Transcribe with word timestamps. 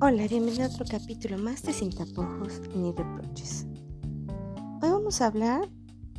Hola, 0.00 0.28
bienvenido 0.28 0.62
a 0.62 0.68
otro 0.68 0.84
capítulo 0.88 1.38
más 1.38 1.64
de 1.64 1.72
Sin 1.72 1.90
tapujos 1.90 2.60
ni 2.72 2.92
reproches. 2.92 3.66
Hoy 4.80 4.90
vamos 4.90 5.20
a 5.20 5.26
hablar 5.26 5.68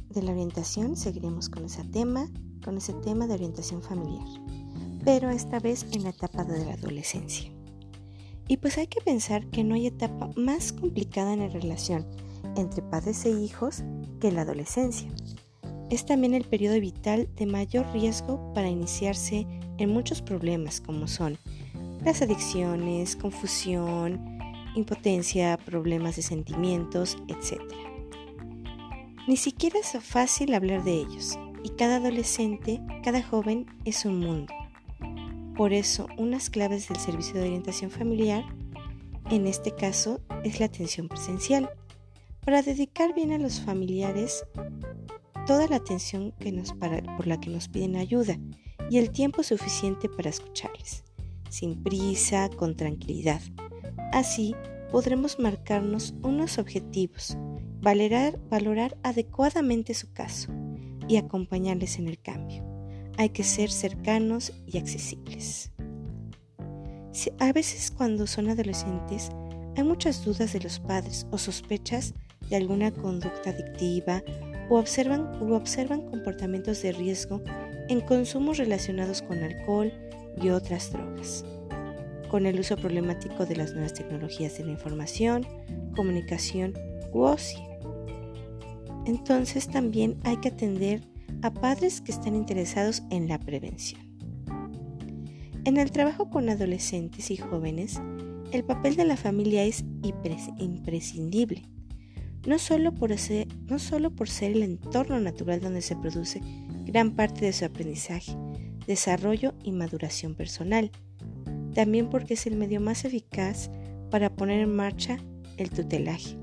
de 0.09 0.21
la 0.21 0.31
orientación, 0.31 0.97
seguiremos 0.97 1.47
con 1.47 1.63
ese 1.63 1.85
tema, 1.85 2.27
con 2.61 2.75
ese 2.75 2.91
tema 2.91 3.25
de 3.25 3.35
orientación 3.35 3.81
familiar, 3.81 4.27
pero 5.05 5.29
esta 5.29 5.59
vez 5.59 5.85
en 5.93 6.03
la 6.03 6.09
etapa 6.09 6.43
de 6.43 6.65
la 6.65 6.73
adolescencia. 6.73 7.49
Y 8.49 8.57
pues 8.57 8.77
hay 8.77 8.87
que 8.87 8.99
pensar 8.99 9.47
que 9.47 9.63
no 9.63 9.75
hay 9.75 9.87
etapa 9.87 10.29
más 10.35 10.73
complicada 10.73 11.31
en 11.31 11.39
la 11.39 11.47
relación 11.47 12.05
entre 12.57 12.81
padres 12.81 13.23
e 13.23 13.29
hijos 13.29 13.83
que 14.19 14.33
la 14.33 14.41
adolescencia. 14.41 15.09
Es 15.89 16.05
también 16.05 16.33
el 16.33 16.43
periodo 16.43 16.77
vital 16.81 17.29
de 17.37 17.45
mayor 17.45 17.89
riesgo 17.93 18.51
para 18.53 18.67
iniciarse 18.67 19.47
en 19.77 19.89
muchos 19.89 20.21
problemas 20.21 20.81
como 20.81 21.07
son 21.07 21.37
las 22.03 22.21
adicciones, 22.21 23.15
confusión, 23.15 24.39
impotencia, 24.75 25.57
problemas 25.57 26.15
de 26.15 26.21
sentimientos, 26.21 27.17
etc. 27.27 27.61
Ni 29.27 29.37
siquiera 29.37 29.79
es 29.79 29.97
fácil 30.03 30.53
hablar 30.53 30.83
de 30.83 30.93
ellos 30.93 31.37
y 31.63 31.69
cada 31.69 31.97
adolescente, 31.97 32.81
cada 33.03 33.21
joven 33.21 33.65
es 33.85 34.05
un 34.05 34.19
mundo. 34.19 34.53
Por 35.55 35.73
eso, 35.73 36.07
unas 36.17 36.49
claves 36.49 36.87
del 36.87 36.97
servicio 36.97 37.35
de 37.35 37.47
orientación 37.47 37.91
familiar, 37.91 38.45
en 39.29 39.45
este 39.45 39.75
caso, 39.75 40.21
es 40.43 40.59
la 40.59 40.67
atención 40.67 41.09
presencial, 41.09 41.69
para 42.45 42.61
dedicar 42.61 43.13
bien 43.13 43.33
a 43.33 43.37
los 43.37 43.59
familiares 43.59 44.45
toda 45.45 45.67
la 45.67 45.75
atención 45.75 46.31
que 46.39 46.51
nos 46.51 46.73
por 46.73 47.27
la 47.27 47.39
que 47.39 47.49
nos 47.49 47.67
piden 47.67 47.97
ayuda 47.97 48.37
y 48.89 48.97
el 48.97 49.11
tiempo 49.11 49.43
suficiente 49.43 50.07
para 50.07 50.29
escucharles 50.29 51.03
sin 51.49 51.83
prisa, 51.83 52.49
con 52.49 52.75
tranquilidad. 52.75 53.41
Así 54.11 54.55
podremos 54.91 55.39
marcarnos 55.39 56.13
unos 56.23 56.57
objetivos, 56.57 57.37
valorar, 57.81 58.39
valorar 58.49 58.97
adecuadamente 59.03 59.93
su 59.93 60.11
caso 60.13 60.51
y 61.07 61.17
acompañarles 61.17 61.99
en 61.99 62.07
el 62.07 62.19
cambio. 62.19 62.63
Hay 63.17 63.29
que 63.29 63.43
ser 63.43 63.69
cercanos 63.69 64.53
y 64.65 64.77
accesibles. 64.77 65.71
a 67.39 67.51
veces 67.51 67.91
cuando 67.91 68.27
son 68.27 68.49
adolescentes 68.49 69.29
hay 69.75 69.83
muchas 69.83 70.23
dudas 70.23 70.53
de 70.53 70.61
los 70.61 70.79
padres 70.79 71.27
o 71.31 71.37
sospechas 71.37 72.13
de 72.49 72.55
alguna 72.55 72.91
conducta 72.91 73.51
adictiva 73.51 74.23
o 74.69 74.77
observan, 74.77 75.41
o 75.41 75.55
observan 75.55 76.01
comportamientos 76.09 76.81
de 76.81 76.91
riesgo 76.91 77.41
en 77.89 78.01
consumos 78.01 78.57
relacionados 78.57 79.21
con 79.21 79.43
alcohol, 79.43 79.91
y 80.41 80.49
otras 80.49 80.91
drogas, 80.91 81.45
con 82.29 82.45
el 82.45 82.59
uso 82.59 82.75
problemático 82.75 83.45
de 83.45 83.55
las 83.55 83.73
nuevas 83.73 83.93
tecnologías 83.93 84.57
de 84.57 84.65
la 84.65 84.71
información, 84.71 85.45
comunicación 85.95 86.73
u 87.13 87.21
ocio. 87.21 87.59
Entonces 89.05 89.67
también 89.67 90.17
hay 90.23 90.37
que 90.37 90.49
atender 90.49 91.01
a 91.41 91.51
padres 91.51 92.01
que 92.01 92.11
están 92.11 92.35
interesados 92.35 93.03
en 93.09 93.27
la 93.27 93.39
prevención. 93.39 94.01
En 95.65 95.77
el 95.77 95.91
trabajo 95.91 96.29
con 96.29 96.49
adolescentes 96.49 97.31
y 97.31 97.37
jóvenes, 97.37 98.01
el 98.51 98.63
papel 98.63 98.95
de 98.95 99.05
la 99.05 99.17
familia 99.17 99.63
es 99.63 99.83
imprescindible, 100.57 101.63
no 102.47 102.57
solo, 102.57 102.93
por 102.95 103.15
ser, 103.17 103.47
no 103.65 103.79
solo 103.79 104.15
por 104.15 104.29
ser 104.29 104.51
el 104.53 104.63
entorno 104.63 105.19
natural 105.19 105.59
donde 105.59 105.81
se 105.81 105.95
produce 105.95 106.41
gran 106.85 107.11
parte 107.11 107.45
de 107.45 107.53
su 107.53 107.65
aprendizaje, 107.65 108.35
desarrollo 108.89 109.53
y 109.63 109.71
maduración 109.71 110.33
personal. 110.33 110.89
También 111.75 112.09
porque 112.09 112.33
es 112.33 112.47
el 112.47 112.55
medio 112.55 112.81
más 112.81 113.05
eficaz 113.05 113.69
para 114.09 114.31
poner 114.31 114.61
en 114.61 114.75
marcha 114.75 115.19
el 115.57 115.69
tutelaje, 115.69 116.35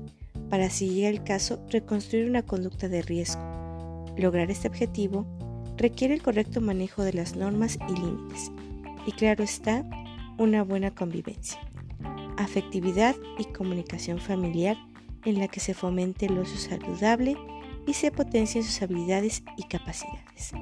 para 0.49 0.69
si 0.69 0.89
llega 0.89 1.09
el 1.09 1.25
caso 1.25 1.61
reconstruir 1.69 2.29
una 2.29 2.43
conducta 2.43 2.87
de 2.87 3.01
riesgo. 3.01 3.41
Lograr 4.17 4.49
este 4.49 4.69
objetivo 4.69 5.27
requiere 5.75 6.13
el 6.13 6.23
correcto 6.23 6.61
manejo 6.61 7.03
de 7.03 7.11
las 7.11 7.35
normas 7.35 7.77
y 7.89 7.99
límites, 7.99 8.49
y 9.05 9.11
claro 9.11 9.43
está, 9.43 9.83
una 10.37 10.63
buena 10.63 10.95
convivencia, 10.95 11.59
afectividad 12.37 13.15
y 13.37 13.43
comunicación 13.43 14.19
familiar 14.19 14.77
en 15.25 15.39
la 15.39 15.49
que 15.49 15.59
se 15.59 15.73
fomente 15.73 16.27
el 16.27 16.37
ocio 16.37 16.57
saludable 16.57 17.35
y 17.85 17.93
se 17.93 18.09
potencien 18.09 18.63
sus 18.63 18.81
habilidades 18.81 19.43
y 19.57 19.63
capacidades. 19.63 20.53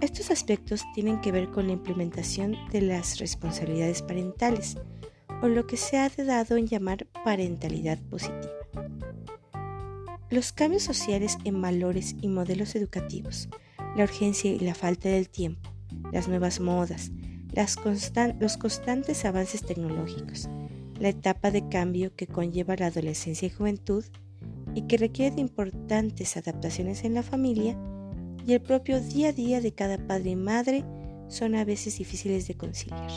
Estos 0.00 0.30
aspectos 0.30 0.82
tienen 0.94 1.20
que 1.20 1.32
ver 1.32 1.50
con 1.50 1.66
la 1.66 1.72
implementación 1.72 2.56
de 2.70 2.82
las 2.82 3.18
responsabilidades 3.18 4.02
parentales, 4.02 4.76
o 5.42 5.48
lo 5.48 5.66
que 5.66 5.76
se 5.76 5.98
ha 5.98 6.08
dado 6.08 6.56
en 6.56 6.66
llamar 6.66 7.06
parentalidad 7.24 7.98
positiva. 8.08 8.50
Los 10.30 10.52
cambios 10.52 10.82
sociales 10.82 11.38
en 11.44 11.60
valores 11.60 12.16
y 12.20 12.28
modelos 12.28 12.74
educativos, 12.74 13.48
la 13.96 14.04
urgencia 14.04 14.50
y 14.50 14.58
la 14.58 14.74
falta 14.74 15.08
del 15.08 15.28
tiempo, 15.28 15.70
las 16.12 16.28
nuevas 16.28 16.60
modas, 16.60 17.12
los 18.40 18.56
constantes 18.56 19.24
avances 19.24 19.62
tecnológicos, 19.62 20.48
la 20.98 21.10
etapa 21.10 21.50
de 21.50 21.68
cambio 21.68 22.14
que 22.16 22.26
conlleva 22.26 22.76
la 22.76 22.86
adolescencia 22.86 23.46
y 23.46 23.50
juventud 23.50 24.04
y 24.74 24.82
que 24.82 24.96
requiere 24.96 25.34
de 25.36 25.40
importantes 25.42 26.36
adaptaciones 26.36 27.04
en 27.04 27.14
la 27.14 27.22
familia, 27.22 27.78
y 28.46 28.52
el 28.52 28.60
propio 28.60 29.00
día 29.00 29.28
a 29.28 29.32
día 29.32 29.60
de 29.60 29.72
cada 29.72 29.98
padre 29.98 30.30
y 30.30 30.36
madre 30.36 30.84
son 31.28 31.54
a 31.54 31.64
veces 31.64 31.98
difíciles 31.98 32.46
de 32.46 32.54
conciliar. 32.54 33.10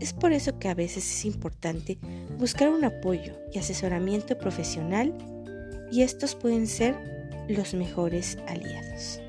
Es 0.00 0.12
por 0.12 0.32
eso 0.32 0.58
que 0.58 0.68
a 0.68 0.74
veces 0.74 1.10
es 1.10 1.24
importante 1.24 1.98
buscar 2.38 2.68
un 2.68 2.84
apoyo 2.84 3.34
y 3.52 3.58
asesoramiento 3.58 4.38
profesional 4.38 5.12
y 5.90 6.02
estos 6.02 6.36
pueden 6.36 6.68
ser 6.68 6.96
los 7.48 7.74
mejores 7.74 8.38
aliados. 8.46 9.20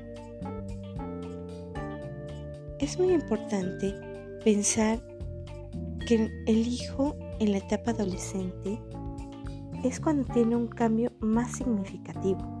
Es 2.78 2.98
muy 2.98 3.12
importante 3.12 3.94
pensar 4.44 5.02
que 6.06 6.30
el 6.46 6.68
hijo 6.68 7.16
en 7.40 7.52
la 7.52 7.58
etapa 7.58 7.90
adolescente 7.90 8.78
es 9.82 9.98
cuando 9.98 10.32
tiene 10.32 10.54
un 10.54 10.68
cambio 10.68 11.12
más 11.20 11.56
significativo 11.56 12.59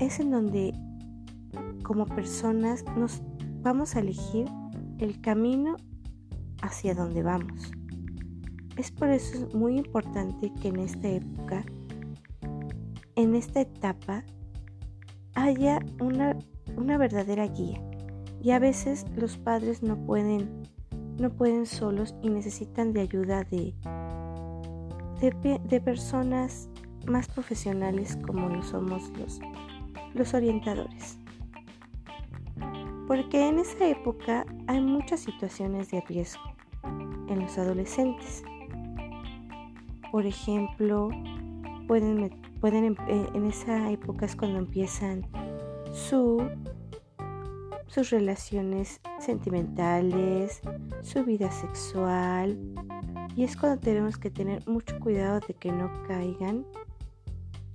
es 0.00 0.18
en 0.18 0.30
donde 0.30 0.72
como 1.82 2.06
personas 2.06 2.84
nos 2.96 3.22
vamos 3.62 3.94
a 3.94 4.00
elegir 4.00 4.46
el 4.98 5.20
camino 5.20 5.76
hacia 6.62 6.94
donde 6.94 7.22
vamos. 7.22 7.70
Es 8.76 8.90
por 8.90 9.10
eso 9.10 9.46
muy 9.54 9.76
importante 9.76 10.52
que 10.60 10.68
en 10.68 10.78
esta 10.78 11.08
época, 11.08 11.64
en 13.14 13.34
esta 13.34 13.60
etapa, 13.60 14.24
haya 15.34 15.80
una, 16.00 16.38
una 16.76 16.96
verdadera 16.96 17.46
guía. 17.46 17.80
Y 18.42 18.52
a 18.52 18.58
veces 18.58 19.04
los 19.16 19.36
padres 19.36 19.82
no 19.82 19.98
pueden, 20.06 20.62
no 21.18 21.30
pueden 21.30 21.66
solos 21.66 22.14
y 22.22 22.30
necesitan 22.30 22.94
de 22.94 23.02
ayuda 23.02 23.44
de, 23.44 23.74
de, 25.20 25.60
de 25.62 25.80
personas 25.82 26.70
más 27.06 27.28
profesionales 27.28 28.16
como 28.26 28.48
lo 28.48 28.62
somos 28.62 29.10
los 29.18 29.40
los 30.14 30.34
orientadores. 30.34 31.18
Porque 33.06 33.48
en 33.48 33.58
esa 33.58 33.88
época 33.88 34.44
hay 34.66 34.80
muchas 34.80 35.20
situaciones 35.20 35.90
de 35.90 36.00
riesgo 36.02 36.42
en 37.28 37.40
los 37.40 37.58
adolescentes. 37.58 38.42
Por 40.12 40.26
ejemplo, 40.26 41.10
pueden, 41.86 42.30
pueden 42.60 42.96
eh, 43.08 43.28
en 43.34 43.46
esa 43.46 43.90
época 43.90 44.26
es 44.26 44.36
cuando 44.36 44.58
empiezan 44.58 45.26
su, 45.92 46.48
sus 47.86 48.10
relaciones 48.10 49.00
sentimentales, 49.18 50.60
su 51.02 51.24
vida 51.24 51.50
sexual, 51.50 52.58
y 53.36 53.44
es 53.44 53.56
cuando 53.56 53.80
tenemos 53.80 54.18
que 54.18 54.30
tener 54.30 54.66
mucho 54.68 54.98
cuidado 55.00 55.40
de 55.46 55.54
que 55.54 55.72
no 55.72 55.90
caigan 56.06 56.66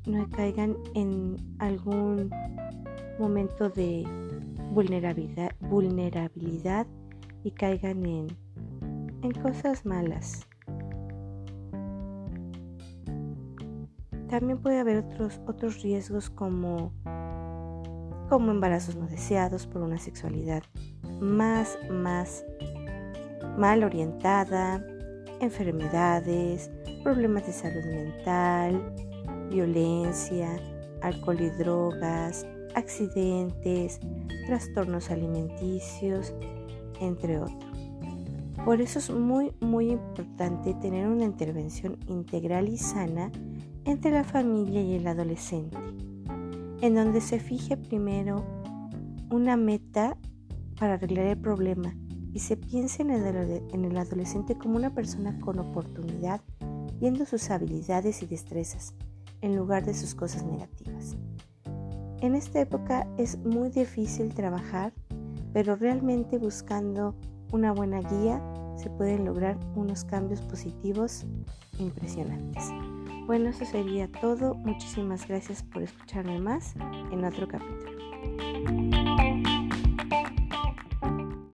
no 0.06 0.30
caigan 0.30 0.78
en 0.94 1.38
algún 1.60 2.30
momento 3.20 3.70
de 3.70 4.06
vulnerabilidad, 4.72 6.88
y 7.44 7.52
caigan 7.52 8.06
en, 8.06 8.28
en 9.22 9.32
cosas 9.44 9.86
malas. 9.86 10.48
También 14.30 14.58
puede 14.58 14.80
haber 14.80 14.98
otros, 14.98 15.40
otros 15.46 15.84
riesgos 15.84 16.32
como, 16.32 16.92
como 18.30 18.52
embarazos 18.52 18.96
no 18.96 19.06
deseados 19.06 19.68
por 19.68 19.84
una 19.84 20.00
sexualidad 20.00 20.64
más, 21.22 21.78
más 21.92 22.44
mal 23.58 23.84
orientada, 23.84 24.84
enfermedades, 25.40 26.70
problemas 27.04 27.46
de 27.46 27.54
salud 27.54 27.86
mental, 27.86 28.94
violencia, 29.50 30.58
alcohol 31.02 31.40
y 31.42 31.50
drogas, 31.50 32.46
accidentes, 32.76 34.00
trastornos 34.46 35.10
alimenticios, 35.10 36.34
entre 37.00 37.40
otros. 37.40 37.76
Por 38.64 38.82
eso 38.82 39.00
es 39.00 39.12
muy, 39.12 39.52
muy 39.60 39.92
importante 39.92 40.74
tener 40.76 41.08
una 41.08 41.26
intervención 41.26 41.98
integral 42.08 42.68
y 42.68 42.78
sana 42.78 43.32
entre 43.86 44.12
la 44.12 44.24
familia 44.24 44.82
y 44.82 44.96
el 44.96 45.08
adolescente, 45.08 45.78
en 46.82 46.96
donde 46.96 47.22
se 47.22 47.40
fije 47.40 47.78
primero 47.78 48.44
una 49.30 49.56
meta 49.56 50.18
para 50.80 50.96
arreglar 50.96 51.28
el 51.28 51.38
problema 51.38 51.96
y 52.34 52.40
se 52.40 52.58
piense 52.58 53.04
en 53.04 53.12
el, 53.12 53.98
adolescente 53.98 54.58
como 54.58 54.76
una 54.76 54.94
persona 54.94 55.40
con 55.40 55.60
oportunidad, 55.60 56.42
viendo 57.00 57.26
sus 57.26 57.50
habilidades 57.50 58.24
y 58.24 58.26
destrezas 58.26 58.94
en 59.46 59.56
lugar 59.56 59.86
de 59.86 59.94
sus 59.94 60.16
cosas 60.16 60.44
negativas. 60.44 61.16
En 62.22 62.34
esta 62.34 62.60
época 62.60 63.08
es 63.18 63.38
muy 63.38 63.70
difícil 63.70 64.34
trabajar, 64.34 64.92
pero 65.54 65.76
realmente 65.76 66.40
buscando 66.40 67.16
una 67.52 67.72
buena 67.72 68.00
guía 68.00 68.42
se 68.76 68.90
pueden 68.90 69.24
lograr 69.24 69.58
unos 69.76 70.04
cambios 70.04 70.42
positivos 70.42 71.26
impresionantes. 71.78 72.72
Bueno, 73.28 73.50
eso 73.50 73.66
sería 73.66 74.12
todo. 74.12 74.56
Muchísimas 74.56 75.28
gracias 75.28 75.62
por 75.62 75.84
escucharme 75.84 76.40
más 76.40 76.74
en 77.12 77.24
otro 77.24 77.48
capítulo. 77.48 79.25